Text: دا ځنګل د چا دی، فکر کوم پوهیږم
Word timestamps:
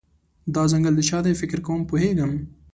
دا 0.55 0.63
ځنګل 0.71 0.93
د 0.97 1.01
چا 1.09 1.19
دی، 1.25 1.33
فکر 1.41 1.59
کوم 1.65 1.81
پوهیږم 1.89 2.31